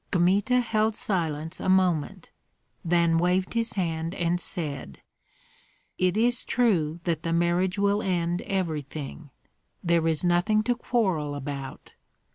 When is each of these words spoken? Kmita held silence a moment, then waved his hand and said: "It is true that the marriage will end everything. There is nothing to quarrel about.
Kmita 0.09 0.61
held 0.61 0.95
silence 0.95 1.59
a 1.59 1.69
moment, 1.69 2.31
then 2.83 3.19
waved 3.19 3.53
his 3.53 3.73
hand 3.73 4.15
and 4.15 4.41
said: 4.41 4.99
"It 5.99 6.17
is 6.17 6.43
true 6.43 6.99
that 7.03 7.21
the 7.21 7.31
marriage 7.31 7.77
will 7.77 8.01
end 8.01 8.41
everything. 8.41 9.29
There 9.83 10.07
is 10.07 10.23
nothing 10.25 10.63
to 10.63 10.73
quarrel 10.75 11.35
about. 11.35 11.93